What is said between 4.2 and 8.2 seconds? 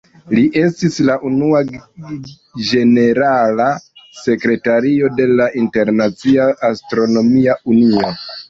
sekretario de la Internacia Astronomia Unio.